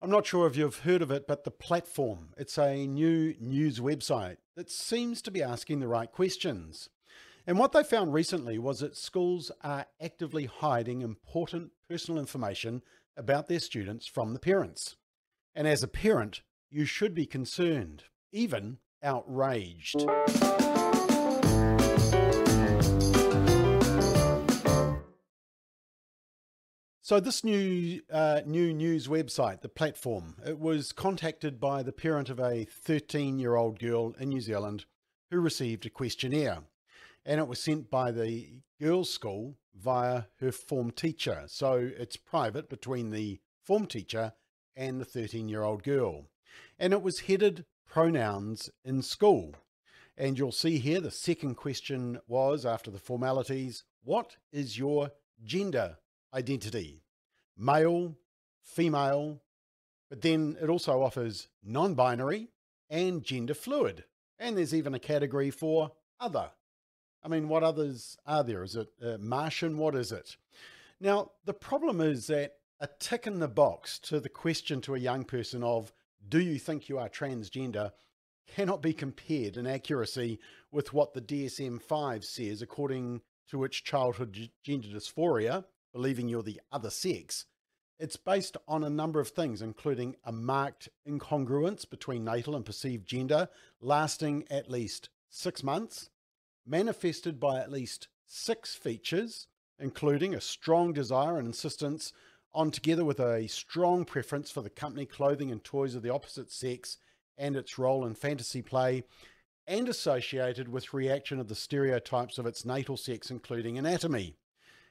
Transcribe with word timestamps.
I'm 0.00 0.10
not 0.10 0.26
sure 0.26 0.46
if 0.46 0.56
you've 0.56 0.80
heard 0.80 1.02
of 1.02 1.10
it, 1.10 1.26
but 1.26 1.42
the 1.42 1.50
platform, 1.50 2.28
it's 2.36 2.56
a 2.56 2.86
new 2.86 3.34
news 3.40 3.80
website 3.80 4.36
that 4.54 4.70
seems 4.70 5.20
to 5.22 5.32
be 5.32 5.42
asking 5.42 5.80
the 5.80 5.88
right 5.88 6.10
questions. 6.10 6.88
And 7.48 7.58
what 7.58 7.72
they 7.72 7.82
found 7.82 8.14
recently 8.14 8.60
was 8.60 8.78
that 8.78 8.96
schools 8.96 9.50
are 9.64 9.86
actively 10.00 10.44
hiding 10.44 11.02
important 11.02 11.72
personal 11.88 12.20
information 12.20 12.82
about 13.16 13.48
their 13.48 13.58
students 13.58 14.06
from 14.06 14.34
the 14.34 14.38
parents. 14.38 14.94
And 15.52 15.66
as 15.66 15.82
a 15.82 15.88
parent, 15.88 16.42
you 16.70 16.84
should 16.84 17.12
be 17.12 17.26
concerned, 17.26 18.04
even 18.30 18.78
outraged. 19.02 20.06
So 27.08 27.20
this 27.20 27.42
new 27.42 28.02
uh, 28.12 28.42
new 28.44 28.74
news 28.74 29.08
website, 29.08 29.62
the 29.62 29.70
platform, 29.70 30.36
it 30.46 30.58
was 30.58 30.92
contacted 30.92 31.58
by 31.58 31.82
the 31.82 31.90
parent 31.90 32.28
of 32.28 32.38
a 32.38 32.66
13-year-old 32.86 33.78
girl 33.78 34.14
in 34.20 34.28
New 34.28 34.42
Zealand 34.42 34.84
who 35.30 35.40
received 35.40 35.86
a 35.86 35.88
questionnaire, 35.88 36.58
and 37.24 37.40
it 37.40 37.48
was 37.48 37.62
sent 37.62 37.90
by 37.90 38.10
the 38.10 38.60
girls' 38.78 39.08
school 39.10 39.56
via 39.74 40.24
her 40.40 40.52
form 40.52 40.90
teacher. 40.90 41.44
So 41.46 41.92
it's 41.96 42.18
private 42.18 42.68
between 42.68 43.08
the 43.08 43.40
form 43.64 43.86
teacher 43.86 44.34
and 44.76 45.00
the 45.00 45.06
13-year-old 45.06 45.84
girl, 45.84 46.26
and 46.78 46.92
it 46.92 47.00
was 47.00 47.20
headed 47.20 47.64
pronouns 47.86 48.68
in 48.84 49.00
school. 49.00 49.56
And 50.18 50.38
you'll 50.38 50.52
see 50.52 50.76
here 50.76 51.00
the 51.00 51.10
second 51.10 51.54
question 51.54 52.20
was 52.26 52.66
after 52.66 52.90
the 52.90 52.98
formalities, 52.98 53.84
what 54.04 54.36
is 54.52 54.76
your 54.76 55.12
gender 55.42 55.96
identity, 56.32 57.02
male, 57.56 58.16
female, 58.62 59.40
but 60.08 60.22
then 60.22 60.56
it 60.60 60.68
also 60.68 61.02
offers 61.02 61.48
non 61.62 61.94
binary 61.94 62.48
and 62.90 63.22
gender 63.22 63.54
fluid. 63.54 64.04
And 64.38 64.56
there's 64.56 64.74
even 64.74 64.94
a 64.94 65.00
category 65.00 65.50
for 65.50 65.92
other. 66.20 66.50
I 67.22 67.28
mean, 67.28 67.48
what 67.48 67.64
others 67.64 68.16
are 68.24 68.44
there? 68.44 68.62
Is 68.62 68.76
it 68.76 68.88
uh, 69.04 69.18
Martian? 69.18 69.76
What 69.76 69.94
is 69.94 70.12
it? 70.12 70.36
Now, 71.00 71.32
the 71.44 71.54
problem 71.54 72.00
is 72.00 72.28
that 72.28 72.54
a 72.80 72.88
tick 72.98 73.26
in 73.26 73.40
the 73.40 73.48
box 73.48 73.98
to 74.00 74.20
the 74.20 74.28
question 74.28 74.80
to 74.82 74.94
a 74.94 75.00
young 75.00 75.24
person 75.24 75.62
of, 75.64 75.92
do 76.28 76.40
you 76.40 76.58
think 76.58 76.88
you 76.88 76.98
are 76.98 77.08
transgender, 77.08 77.92
cannot 78.46 78.80
be 78.80 78.92
compared 78.92 79.56
in 79.56 79.66
accuracy 79.66 80.38
with 80.70 80.92
what 80.92 81.12
the 81.12 81.20
DSM 81.20 81.82
5 81.82 82.24
says, 82.24 82.62
according 82.62 83.20
to 83.48 83.58
which 83.58 83.84
childhood 83.84 84.50
gender 84.62 84.88
dysphoria 84.88 85.64
believing 85.92 86.28
you're 86.28 86.42
the 86.42 86.60
other 86.72 86.90
sex, 86.90 87.46
it's 87.98 88.16
based 88.16 88.56
on 88.68 88.84
a 88.84 88.90
number 88.90 89.18
of 89.18 89.28
things, 89.28 89.60
including 89.60 90.16
a 90.24 90.30
marked 90.30 90.88
incongruence 91.06 91.88
between 91.88 92.24
natal 92.24 92.54
and 92.54 92.64
perceived 92.64 93.06
gender, 93.08 93.48
lasting 93.80 94.44
at 94.50 94.70
least 94.70 95.08
six 95.28 95.64
months, 95.64 96.10
manifested 96.64 97.40
by 97.40 97.58
at 97.58 97.72
least 97.72 98.08
six 98.24 98.74
features, 98.74 99.48
including 99.80 100.34
a 100.34 100.40
strong 100.40 100.92
desire 100.92 101.38
and 101.38 101.48
insistence 101.48 102.12
on, 102.54 102.70
together 102.70 103.04
with 103.04 103.20
a 103.20 103.46
strong 103.48 104.04
preference 104.04 104.50
for 104.50 104.62
the 104.62 104.70
company, 104.70 105.04
clothing, 105.04 105.50
and 105.50 105.64
toys 105.64 105.94
of 105.94 106.02
the 106.02 106.12
opposite 106.12 106.50
sex 106.50 106.98
and 107.36 107.56
its 107.56 107.78
role 107.78 108.06
in 108.06 108.14
fantasy 108.14 108.62
play, 108.62 109.04
and 109.66 109.88
associated 109.88 110.68
with 110.68 110.94
reaction 110.94 111.38
of 111.38 111.48
the 111.48 111.54
stereotypes 111.54 112.38
of 112.38 112.46
its 112.46 112.64
natal 112.64 112.96
sex, 112.96 113.30
including 113.30 113.76
anatomy. 113.76 114.34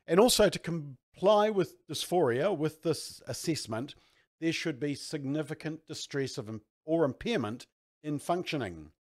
And 0.07 0.19
also 0.19 0.49
to 0.49 0.59
comply 0.59 1.49
with 1.49 1.75
dysphoria, 1.87 2.55
with 2.55 2.83
this 2.83 3.21
assessment, 3.27 3.95
there 4.39 4.53
should 4.53 4.79
be 4.79 4.95
significant 4.95 5.85
distress 5.87 6.37
of, 6.37 6.49
or 6.85 7.03
impairment 7.03 7.67
in 8.03 8.19
functioning. 8.19 8.91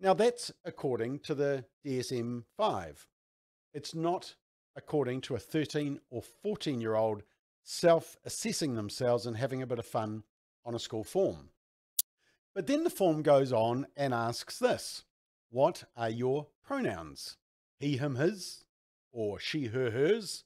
Now, 0.00 0.14
that's 0.14 0.52
according 0.64 1.20
to 1.20 1.34
the 1.34 1.64
DSM 1.84 2.44
5. 2.56 3.06
It's 3.74 3.94
not 3.94 4.34
according 4.76 5.20
to 5.22 5.34
a 5.34 5.38
13 5.38 6.00
or 6.10 6.22
14 6.22 6.80
year 6.80 6.94
old 6.94 7.22
self 7.64 8.16
assessing 8.24 8.74
themselves 8.74 9.26
and 9.26 9.36
having 9.36 9.60
a 9.60 9.66
bit 9.66 9.78
of 9.78 9.86
fun 9.86 10.22
on 10.64 10.74
a 10.74 10.78
school 10.78 11.04
form. 11.04 11.50
But 12.54 12.66
then 12.66 12.84
the 12.84 12.90
form 12.90 13.22
goes 13.22 13.52
on 13.52 13.86
and 13.96 14.14
asks 14.14 14.58
this 14.58 15.04
What 15.50 15.84
are 15.96 16.08
your 16.10 16.46
pronouns? 16.64 17.36
He, 17.78 17.96
him, 17.96 18.14
his, 18.16 18.64
or 19.12 19.38
she, 19.38 19.66
her, 19.66 19.90
hers. 19.90 20.44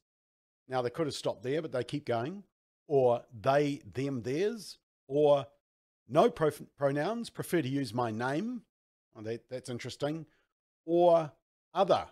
Now 0.68 0.82
they 0.82 0.90
could 0.90 1.06
have 1.06 1.14
stopped 1.14 1.42
there, 1.42 1.62
but 1.62 1.72
they 1.72 1.84
keep 1.84 2.06
going. 2.06 2.44
Or 2.86 3.22
they, 3.32 3.80
them, 3.92 4.22
theirs. 4.22 4.78
Or 5.08 5.46
no 6.08 6.30
pro- 6.30 6.50
pronouns, 6.76 7.30
prefer 7.30 7.62
to 7.62 7.68
use 7.68 7.94
my 7.94 8.10
name. 8.10 8.62
Oh, 9.16 9.22
that, 9.22 9.48
that's 9.48 9.70
interesting. 9.70 10.26
Or 10.84 11.32
other. 11.74 12.06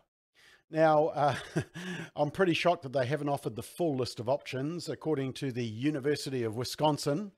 Now, 0.71 1.07
uh, 1.09 1.35
I'm 2.17 2.31
pretty 2.31 2.55
shocked 2.55 2.83
that 2.83 2.93
they 2.93 3.07
haven't 3.07 3.29
offered 3.29 3.57
the 3.57 3.63
full 3.63 3.97
list 3.97 4.21
of 4.21 4.29
options. 4.29 4.89
According 4.89 5.33
to 5.35 5.53
the 5.53 5.65
University 5.65 6.45
of 6.45 6.57
Wisconsin, 6.57 7.33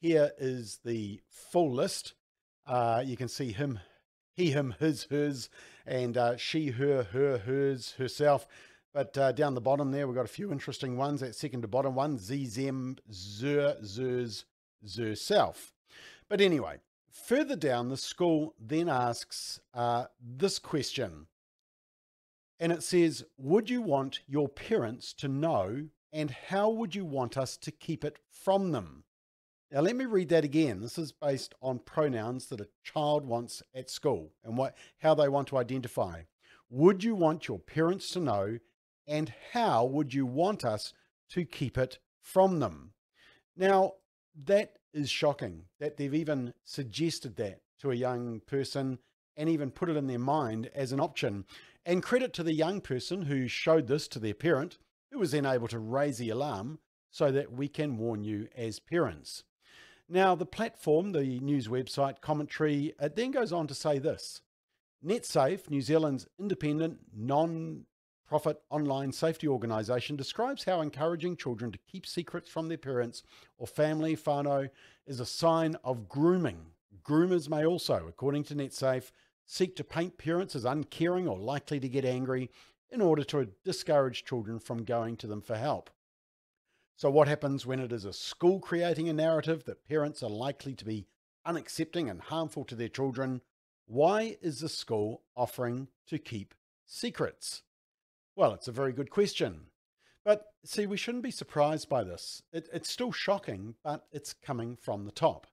here 0.00 0.30
is 0.38 0.78
the 0.84 1.20
full 1.28 1.72
list. 1.72 2.14
Uh, 2.66 3.02
you 3.04 3.16
can 3.16 3.28
see 3.28 3.52
him, 3.52 3.80
he, 4.36 4.50
him, 4.50 4.74
his, 4.78 5.04
hers, 5.10 5.48
and 5.86 6.16
uh, 6.16 6.36
she, 6.36 6.70
her, 6.70 7.04
her, 7.04 7.38
hers, 7.38 7.92
herself. 7.92 8.46
But 8.92 9.16
uh, 9.18 9.32
down 9.32 9.54
the 9.54 9.60
bottom 9.60 9.90
there, 9.90 10.06
we've 10.06 10.16
got 10.16 10.24
a 10.24 10.28
few 10.28 10.52
interesting 10.52 10.96
ones. 10.96 11.20
That 11.20 11.34
second 11.34 11.62
to 11.62 11.68
bottom 11.68 11.94
one, 11.94 12.18
Z, 12.18 12.46
Zem, 12.46 12.96
Zer, 13.12 13.76
Zers, 13.82 14.44
Zer, 14.86 15.14
Self. 15.14 15.72
But 16.28 16.40
anyway, 16.40 16.78
further 17.10 17.56
down, 17.56 17.88
the 17.88 17.96
school 17.96 18.54
then 18.60 18.88
asks 18.88 19.60
uh, 19.74 20.06
this 20.20 20.58
question. 20.58 21.26
And 22.58 22.72
it 22.72 22.82
says, 22.82 23.24
Would 23.38 23.68
you 23.70 23.82
want 23.82 24.20
your 24.26 24.48
parents 24.48 25.12
to 25.14 25.28
know, 25.28 25.88
and 26.12 26.30
how 26.30 26.70
would 26.70 26.94
you 26.94 27.04
want 27.04 27.36
us 27.36 27.56
to 27.58 27.70
keep 27.70 28.04
it 28.04 28.18
from 28.30 28.72
them? 28.72 29.04
Now, 29.72 29.80
let 29.80 29.96
me 29.96 30.04
read 30.04 30.28
that 30.28 30.44
again. 30.44 30.80
This 30.80 30.96
is 30.96 31.10
based 31.10 31.54
on 31.60 31.80
pronouns 31.80 32.46
that 32.46 32.60
a 32.60 32.68
child 32.84 33.26
wants 33.26 33.64
at 33.74 33.90
school 33.90 34.30
and 34.44 34.56
what, 34.56 34.76
how 34.98 35.14
they 35.14 35.28
want 35.28 35.48
to 35.48 35.58
identify. 35.58 36.22
Would 36.70 37.02
you 37.02 37.16
want 37.16 37.48
your 37.48 37.58
parents 37.58 38.10
to 38.10 38.20
know, 38.20 38.58
and 39.08 39.32
how 39.52 39.84
would 39.84 40.14
you 40.14 40.24
want 40.24 40.64
us 40.64 40.92
to 41.30 41.44
keep 41.44 41.76
it 41.76 41.98
from 42.20 42.60
them? 42.60 42.92
Now, 43.56 43.94
that 44.44 44.76
is 44.94 45.10
shocking 45.10 45.64
that 45.80 45.96
they've 45.96 46.14
even 46.14 46.54
suggested 46.64 47.36
that 47.36 47.60
to 47.80 47.90
a 47.90 47.96
young 47.96 48.40
person 48.46 48.98
and 49.36 49.48
even 49.48 49.70
put 49.72 49.88
it 49.88 49.96
in 49.96 50.06
their 50.06 50.18
mind 50.18 50.70
as 50.74 50.92
an 50.92 51.00
option. 51.00 51.44
And 51.84 52.02
credit 52.02 52.32
to 52.34 52.42
the 52.44 52.54
young 52.54 52.80
person 52.80 53.22
who 53.22 53.48
showed 53.48 53.88
this 53.88 54.06
to 54.08 54.20
their 54.20 54.34
parent, 54.34 54.78
who 55.10 55.18
was 55.18 55.32
then 55.32 55.44
able 55.44 55.68
to 55.68 55.78
raise 55.78 56.18
the 56.18 56.30
alarm 56.30 56.78
so 57.10 57.32
that 57.32 57.52
we 57.52 57.68
can 57.68 57.98
warn 57.98 58.22
you 58.22 58.48
as 58.56 58.78
parents. 58.78 59.42
Now, 60.08 60.34
the 60.36 60.46
platform, 60.46 61.12
the 61.12 61.40
news 61.40 61.66
website 61.66 62.20
commentary, 62.20 62.94
it 63.00 63.16
then 63.16 63.32
goes 63.32 63.52
on 63.52 63.66
to 63.66 63.74
say 63.74 63.98
this 63.98 64.40
NetSafe, 65.04 65.68
New 65.68 65.82
Zealand's 65.82 66.28
independent, 66.38 66.98
non 67.14 67.84
profit 68.26 68.60
online 68.70 69.12
safety 69.12 69.48
organisation, 69.48 70.16
describes 70.16 70.64
how 70.64 70.80
encouraging 70.80 71.36
children 71.36 71.72
to 71.72 71.78
keep 71.90 72.06
secrets 72.06 72.48
from 72.48 72.68
their 72.68 72.78
parents 72.78 73.22
or 73.58 73.66
family 73.66 74.16
whānau 74.16 74.68
is 75.06 75.20
a 75.20 75.26
sign 75.26 75.76
of 75.84 76.08
grooming. 76.08 76.66
Groomers 77.04 77.48
may 77.48 77.64
also, 77.64 78.06
according 78.08 78.44
to 78.44 78.54
NetSafe, 78.54 79.10
seek 79.44 79.76
to 79.76 79.84
paint 79.84 80.18
parents 80.18 80.56
as 80.56 80.64
uncaring 80.64 81.28
or 81.28 81.38
likely 81.38 81.78
to 81.80 81.88
get 81.88 82.04
angry 82.04 82.50
in 82.90 83.00
order 83.00 83.24
to 83.24 83.48
discourage 83.64 84.24
children 84.24 84.58
from 84.58 84.84
going 84.84 85.16
to 85.16 85.26
them 85.26 85.40
for 85.40 85.56
help. 85.56 85.90
So, 86.98 87.10
what 87.10 87.28
happens 87.28 87.66
when 87.66 87.78
it 87.78 87.92
is 87.92 88.06
a 88.06 88.12
school 88.14 88.58
creating 88.58 89.06
a 89.10 89.12
narrative 89.12 89.64
that 89.64 89.86
parents 89.86 90.22
are 90.22 90.30
likely 90.30 90.74
to 90.76 90.84
be 90.84 91.06
unaccepting 91.46 92.10
and 92.10 92.22
harmful 92.22 92.64
to 92.64 92.74
their 92.74 92.88
children? 92.88 93.42
Why 93.84 94.38
is 94.40 94.60
the 94.60 94.70
school 94.70 95.22
offering 95.36 95.88
to 96.06 96.18
keep 96.18 96.54
secrets? 96.86 97.62
Well, 98.34 98.54
it's 98.54 98.66
a 98.66 98.72
very 98.72 98.94
good 98.94 99.10
question. 99.10 99.66
But 100.24 100.46
see, 100.64 100.86
we 100.86 100.96
shouldn't 100.96 101.22
be 101.22 101.30
surprised 101.30 101.88
by 101.90 102.02
this. 102.02 102.42
It, 102.50 102.66
it's 102.72 102.90
still 102.90 103.12
shocking, 103.12 103.74
but 103.84 104.06
it's 104.10 104.32
coming 104.32 104.76
from 104.76 105.04
the 105.04 105.12
top. 105.12 105.46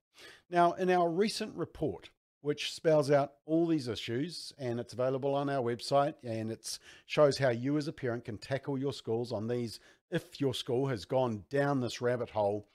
Now, 0.49 0.71
in 0.71 0.89
our 0.89 1.09
recent 1.09 1.55
report, 1.55 2.09
which 2.39 2.73
spells 2.73 3.11
out 3.11 3.33
all 3.45 3.67
these 3.67 3.87
issues, 3.89 4.53
and 4.57 4.79
it's 4.79 4.93
available 4.93 5.35
on 5.35 5.49
our 5.49 5.61
website, 5.61 6.15
and 6.23 6.51
it 6.51 6.79
shows 7.05 7.37
how 7.37 7.49
you 7.49 7.77
as 7.77 7.87
a 7.87 7.93
parent 7.93 8.25
can 8.25 8.37
tackle 8.37 8.77
your 8.77 8.93
schools 8.93 9.31
on 9.31 9.47
these 9.47 9.79
if 10.13 10.39
your 10.39 10.53
school 10.53 10.87
has 10.87 11.05
gone 11.05 11.43
down 11.49 11.81
this 11.81 11.99
rabbit 11.99 12.29
hole, 12.29 12.67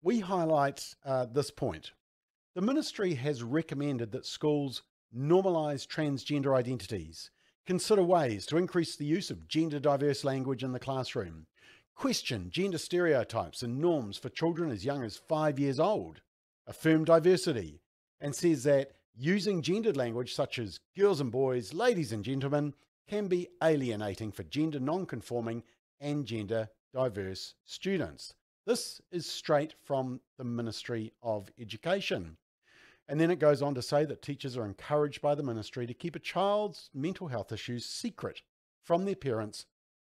we 0.00 0.20
highlight 0.20 0.94
uh, 1.04 1.26
this 1.26 1.50
point. 1.50 1.90
The 2.54 2.60
ministry 2.60 3.14
has 3.14 3.42
recommended 3.42 4.12
that 4.12 4.24
schools 4.24 4.82
normalise 5.14 5.88
transgender 5.88 6.56
identities, 6.56 7.30
consider 7.66 8.04
ways 8.04 8.46
to 8.46 8.56
increase 8.56 8.94
the 8.94 9.04
use 9.04 9.28
of 9.30 9.48
gender 9.48 9.80
diverse 9.80 10.22
language 10.22 10.62
in 10.62 10.70
the 10.70 10.78
classroom, 10.78 11.46
question 11.96 12.48
gender 12.48 12.78
stereotypes 12.78 13.64
and 13.64 13.80
norms 13.80 14.16
for 14.16 14.28
children 14.28 14.70
as 14.70 14.84
young 14.84 15.02
as 15.02 15.16
five 15.16 15.58
years 15.58 15.80
old, 15.80 16.20
affirm 16.64 17.04
diversity, 17.04 17.80
and 18.20 18.36
says 18.36 18.62
that 18.62 18.92
using 19.16 19.62
gendered 19.62 19.96
language 19.96 20.32
such 20.32 20.60
as 20.60 20.78
girls 20.96 21.20
and 21.20 21.32
boys, 21.32 21.74
ladies 21.74 22.12
and 22.12 22.24
gentlemen, 22.24 22.72
can 23.08 23.26
be 23.26 23.48
alienating 23.64 24.30
for 24.30 24.44
gender 24.44 24.78
non-conforming 24.78 25.64
and 26.00 26.24
gender 26.26 26.68
diverse 26.94 27.54
students. 27.64 28.34
This 28.66 29.00
is 29.10 29.26
straight 29.26 29.74
from 29.84 30.20
the 30.38 30.44
Ministry 30.44 31.12
of 31.22 31.50
Education. 31.60 32.36
And 33.08 33.20
then 33.20 33.30
it 33.30 33.38
goes 33.38 33.60
on 33.60 33.74
to 33.74 33.82
say 33.82 34.06
that 34.06 34.22
teachers 34.22 34.56
are 34.56 34.64
encouraged 34.64 35.20
by 35.20 35.34
the 35.34 35.42
ministry 35.42 35.86
to 35.86 35.92
keep 35.92 36.16
a 36.16 36.20
child's 36.20 36.88
mental 36.94 37.28
health 37.28 37.52
issues 37.52 37.84
secret 37.84 38.40
from 38.82 39.04
their 39.04 39.16
parents 39.16 39.66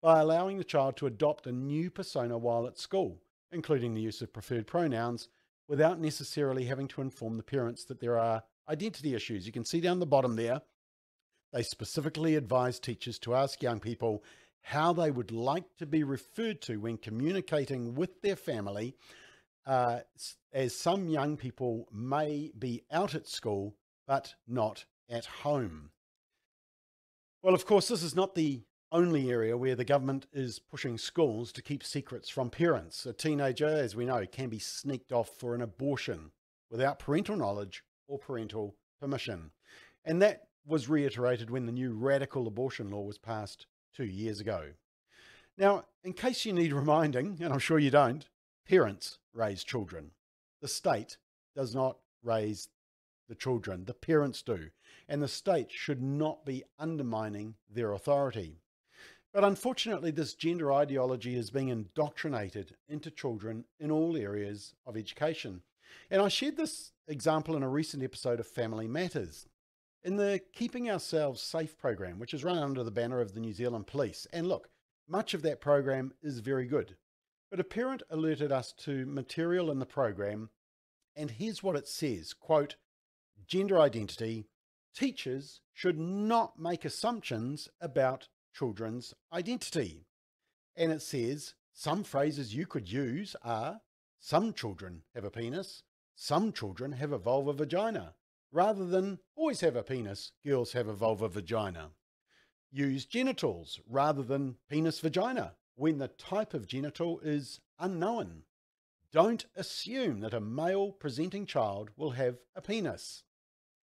by 0.02 0.20
allowing 0.20 0.56
the 0.56 0.64
child 0.64 0.96
to 0.96 1.06
adopt 1.06 1.46
a 1.46 1.52
new 1.52 1.90
persona 1.90 2.36
while 2.36 2.66
at 2.66 2.78
school, 2.78 3.20
including 3.52 3.94
the 3.94 4.00
use 4.00 4.22
of 4.22 4.32
preferred 4.32 4.66
pronouns, 4.66 5.28
without 5.68 6.00
necessarily 6.00 6.64
having 6.64 6.88
to 6.88 7.02
inform 7.02 7.36
the 7.36 7.42
parents 7.42 7.84
that 7.84 8.00
there 8.00 8.18
are 8.18 8.42
identity 8.68 9.14
issues. 9.14 9.46
You 9.46 9.52
can 9.52 9.64
see 9.64 9.80
down 9.80 10.00
the 10.00 10.06
bottom 10.06 10.34
there, 10.34 10.62
they 11.52 11.62
specifically 11.62 12.36
advise 12.36 12.80
teachers 12.80 13.18
to 13.20 13.34
ask 13.34 13.62
young 13.62 13.80
people 13.80 14.24
how 14.62 14.92
they 14.92 15.10
would 15.10 15.30
like 15.30 15.76
to 15.78 15.86
be 15.86 16.04
referred 16.04 16.60
to 16.62 16.78
when 16.78 16.96
communicating 16.96 17.94
with 17.94 18.20
their 18.22 18.36
family, 18.36 18.94
uh, 19.66 20.00
as 20.52 20.74
some 20.74 21.08
young 21.08 21.36
people 21.36 21.88
may 21.92 22.50
be 22.58 22.82
out 22.90 23.14
at 23.14 23.28
school 23.28 23.76
but 24.06 24.34
not 24.48 24.84
at 25.08 25.24
home. 25.24 25.90
Well, 27.42 27.54
of 27.54 27.64
course, 27.64 27.88
this 27.88 28.02
is 28.02 28.16
not 28.16 28.34
the 28.34 28.62
only 28.92 29.30
area 29.30 29.56
where 29.56 29.76
the 29.76 29.84
government 29.84 30.26
is 30.32 30.58
pushing 30.58 30.98
schools 30.98 31.52
to 31.52 31.62
keep 31.62 31.84
secrets 31.84 32.28
from 32.28 32.50
parents. 32.50 33.06
A 33.06 33.12
teenager, 33.12 33.68
as 33.68 33.94
we 33.94 34.04
know, 34.04 34.26
can 34.26 34.48
be 34.48 34.58
sneaked 34.58 35.12
off 35.12 35.30
for 35.38 35.54
an 35.54 35.62
abortion 35.62 36.32
without 36.70 36.98
parental 36.98 37.36
knowledge 37.36 37.84
or 38.08 38.18
parental 38.18 38.74
permission. 39.00 39.52
And 40.04 40.20
that 40.22 40.48
was 40.66 40.88
reiterated 40.88 41.50
when 41.50 41.66
the 41.66 41.72
new 41.72 41.92
radical 41.92 42.46
abortion 42.46 42.90
law 42.90 43.02
was 43.02 43.18
passed 43.18 43.66
two 43.94 44.04
years 44.04 44.40
ago. 44.40 44.72
Now, 45.58 45.84
in 46.02 46.12
case 46.12 46.44
you 46.44 46.52
need 46.52 46.72
reminding, 46.72 47.38
and 47.40 47.52
I'm 47.52 47.58
sure 47.58 47.78
you 47.78 47.90
don't, 47.90 48.26
parents 48.66 49.18
raise 49.34 49.62
children. 49.64 50.12
The 50.62 50.68
state 50.68 51.18
does 51.54 51.74
not 51.74 51.98
raise 52.22 52.68
the 53.28 53.34
children, 53.34 53.84
the 53.84 53.94
parents 53.94 54.42
do, 54.42 54.70
and 55.08 55.22
the 55.22 55.28
state 55.28 55.70
should 55.70 56.02
not 56.02 56.44
be 56.44 56.64
undermining 56.78 57.54
their 57.68 57.92
authority. 57.92 58.60
But 59.32 59.44
unfortunately, 59.44 60.10
this 60.10 60.34
gender 60.34 60.72
ideology 60.72 61.36
is 61.36 61.50
being 61.50 61.68
indoctrinated 61.68 62.74
into 62.88 63.10
children 63.10 63.64
in 63.78 63.90
all 63.90 64.16
areas 64.16 64.74
of 64.86 64.96
education. 64.96 65.62
And 66.10 66.20
I 66.20 66.28
shared 66.28 66.56
this 66.56 66.92
example 67.06 67.56
in 67.56 67.62
a 67.62 67.68
recent 67.68 68.02
episode 68.02 68.40
of 68.40 68.46
Family 68.46 68.88
Matters 68.88 69.46
in 70.02 70.16
the 70.16 70.40
Keeping 70.52 70.90
Ourselves 70.90 71.42
Safe 71.42 71.76
program, 71.76 72.18
which 72.18 72.32
is 72.32 72.44
run 72.44 72.58
under 72.58 72.82
the 72.82 72.90
banner 72.90 73.20
of 73.20 73.34
the 73.34 73.40
New 73.40 73.52
Zealand 73.52 73.86
Police. 73.86 74.26
And 74.32 74.46
look, 74.46 74.70
much 75.08 75.34
of 75.34 75.42
that 75.42 75.60
program 75.60 76.12
is 76.22 76.40
very 76.40 76.66
good. 76.66 76.96
But 77.50 77.60
a 77.60 77.64
parent 77.64 78.02
alerted 78.08 78.52
us 78.52 78.72
to 78.84 79.04
material 79.06 79.70
in 79.70 79.78
the 79.78 79.86
program, 79.86 80.50
and 81.16 81.30
here's 81.30 81.62
what 81.62 81.76
it 81.76 81.88
says 81.88 82.32
quote, 82.32 82.76
Gender 83.46 83.80
identity, 83.80 84.46
teachers 84.94 85.60
should 85.72 85.98
not 85.98 86.58
make 86.58 86.84
assumptions 86.84 87.68
about 87.80 88.28
children's 88.54 89.14
identity. 89.32 90.06
And 90.76 90.92
it 90.92 91.02
says 91.02 91.54
some 91.72 92.04
phrases 92.04 92.54
you 92.54 92.66
could 92.66 92.90
use 92.90 93.34
are 93.42 93.80
some 94.18 94.52
children 94.52 95.02
have 95.14 95.24
a 95.24 95.30
penis, 95.30 95.82
some 96.14 96.52
children 96.52 96.92
have 96.92 97.12
a 97.12 97.18
vulva 97.18 97.52
vagina, 97.52 98.14
rather 98.52 98.84
than 98.86 99.18
boys 99.36 99.60
have 99.60 99.76
a 99.76 99.82
penis, 99.82 100.32
girls 100.44 100.72
have 100.72 100.88
a 100.88 100.94
vulva 100.94 101.28
vagina. 101.28 101.90
Use 102.70 103.04
genitals 103.04 103.80
rather 103.88 104.22
than 104.22 104.56
penis 104.68 105.00
vagina 105.00 105.54
when 105.74 105.98
the 105.98 106.08
type 106.08 106.54
of 106.54 106.66
genital 106.66 107.20
is 107.20 107.60
unknown. 107.78 108.42
Don't 109.12 109.46
assume 109.56 110.20
that 110.20 110.34
a 110.34 110.40
male 110.40 110.92
presenting 110.92 111.46
child 111.46 111.90
will 111.96 112.10
have 112.10 112.38
a 112.54 112.60
penis. 112.60 113.24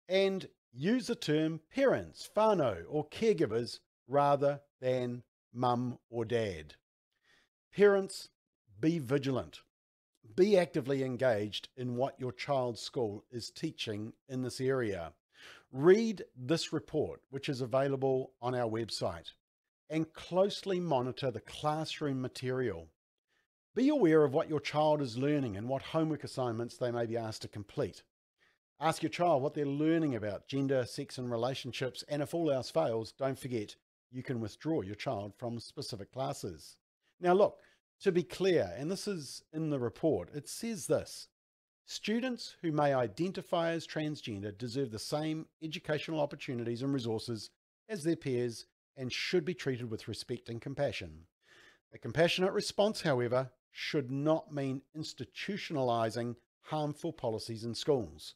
And 0.10 0.48
use 0.72 1.08
the 1.08 1.16
term 1.16 1.60
parents, 1.74 2.30
whānau, 2.36 2.84
or 2.88 3.08
caregivers 3.10 3.80
rather 4.08 4.62
than 4.82 5.24
mum 5.54 6.00
or 6.10 6.26
dad. 6.26 6.76
Parents, 7.76 8.30
be 8.80 8.98
vigilant 9.00 9.62
be 10.36 10.58
actively 10.58 11.04
engaged 11.04 11.70
in 11.78 11.96
what 11.96 12.20
your 12.20 12.32
child's 12.32 12.82
school 12.82 13.24
is 13.32 13.52
teaching 13.52 14.14
in 14.30 14.42
this 14.42 14.60
area. 14.62 15.14
Read 15.72 16.24
this 16.36 16.74
report, 16.74 17.22
which 17.30 17.50
is 17.50 17.62
available 17.62 18.32
on 18.42 18.56
our 18.56 18.70
website, 18.70 19.32
and 19.90 20.12
closely 20.14 20.80
monitor 20.80 21.32
the 21.32 21.42
classroom 21.42 22.22
material. 22.22 22.88
Be 23.76 23.90
aware 23.90 24.24
of 24.24 24.34
what 24.34 24.50
your 24.50 24.60
child 24.60 25.02
is 25.02 25.18
learning 25.18 25.58
and 25.58 25.68
what 25.68 25.82
homework 25.82 26.24
assignments 26.24 26.78
they 26.78 26.92
may 26.92 27.06
be 27.06 27.18
asked 27.18 27.42
to 27.42 27.48
complete. 27.48 28.04
Ask 28.80 29.02
your 29.02 29.10
child 29.10 29.42
what 29.42 29.54
they're 29.54 29.66
learning 29.66 30.16
about 30.16 30.48
gender, 30.48 30.86
sex, 30.86 31.18
and 31.18 31.32
relationships, 31.32 32.04
and 32.08 32.22
if 32.22 32.34
all 32.34 32.52
else 32.52 32.70
fails, 32.70 33.12
don't 33.12 33.40
forget 33.40 33.76
you 34.12 34.22
can 34.22 34.40
withdraw 34.40 34.82
your 34.82 34.96
child 34.96 35.34
from 35.38 35.60
specific 35.60 36.12
classes. 36.12 36.78
Now, 37.20 37.34
look, 37.34 37.60
to 38.04 38.12
be 38.12 38.24
clear, 38.24 38.74
and 38.78 38.92
this 38.92 39.08
is 39.08 39.44
in 39.54 39.70
the 39.70 39.80
report, 39.80 40.30
it 40.36 40.48
says 40.48 40.88
this 40.88 41.30
students 41.86 42.56
who 42.62 42.72
may 42.72 42.94
identify 42.94 43.72
as 43.72 43.88
transgender 43.88 44.58
deserve 44.58 44.92
the 44.92 45.00
same 45.00 45.46
educational 45.62 46.20
opportunities 46.22 46.82
and 46.82 46.94
resources 46.94 47.50
as 47.90 48.04
their 48.04 48.16
peers 48.16 48.66
and 48.96 49.12
should 49.12 49.44
be 49.44 49.54
treated 49.54 49.90
with 49.90 50.08
respect 50.08 50.50
and 50.50 50.62
compassion. 50.62 51.26
A 51.94 51.98
compassionate 51.98 52.54
response, 52.54 53.02
however, 53.02 53.52
should 53.72 54.12
not 54.12 54.54
mean 54.54 54.82
institutionalizing 54.98 56.36
harmful 56.62 57.12
policies 57.12 57.64
in 57.64 57.74
schools. 57.74 58.36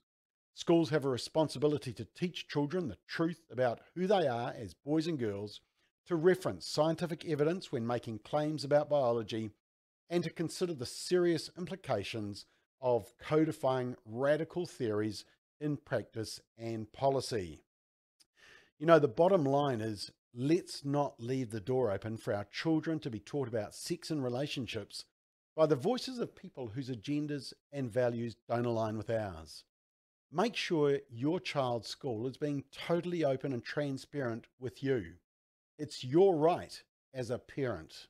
Schools 0.53 0.89
have 0.89 1.05
a 1.05 1.09
responsibility 1.09 1.93
to 1.93 2.05
teach 2.05 2.47
children 2.47 2.87
the 2.87 2.97
truth 3.07 3.41
about 3.51 3.79
who 3.95 4.07
they 4.07 4.27
are 4.27 4.53
as 4.57 4.73
boys 4.73 5.07
and 5.07 5.19
girls 5.19 5.61
to 6.07 6.15
reference 6.15 6.68
scientific 6.68 7.25
evidence 7.25 7.71
when 7.71 7.86
making 7.86 8.19
claims 8.19 8.63
about 8.63 8.89
biology, 8.89 9.51
and 10.09 10.24
to 10.24 10.30
consider 10.30 10.74
the 10.74 10.86
serious 10.86 11.50
implications 11.57 12.45
of 12.81 13.13
codifying 13.19 13.95
radical 14.06 14.65
theories 14.65 15.26
in 15.59 15.78
practice 15.78 16.40
and 16.57 16.92
policy. 16.94 17.61
You 18.80 18.85
know, 18.85 18.99
the 18.99 19.07
bottom 19.07 19.44
line 19.44 19.81
is 19.81 20.11
let's 20.33 20.85
not 20.85 21.19
leave 21.19 21.49
the 21.49 21.59
door 21.59 21.92
open 21.92 22.18
for 22.18 22.33
our 22.33 22.45
children 22.45 22.99
to 22.99 23.09
be 23.09 23.19
taught 23.19 23.47
about 23.47 23.73
sex 23.73 24.11
and 24.11 24.23
relationships 24.23 25.06
by 25.56 25.66
the 25.66 25.76
voices 25.76 26.19
of 26.19 26.35
people 26.35 26.68
whose 26.68 26.90
agendas 26.90 27.54
and 27.73 27.92
values 27.92 28.35
don't 28.47 28.66
align 28.66 28.97
with 28.97 29.09
ours. 29.09 29.64
Make 30.31 30.56
sure 30.56 30.99
your 31.09 31.40
child's 31.40 31.87
school 31.87 32.28
is 32.28 32.37
being 32.37 32.64
totally 32.71 33.23
open 33.23 33.54
and 33.54 33.64
transparent 33.64 34.45
with 34.59 34.83
you. 34.83 35.14
It's 35.79 36.03
your 36.03 36.35
right 36.35 36.81
as 37.13 37.29
a 37.29 37.37
parent. 37.37 38.07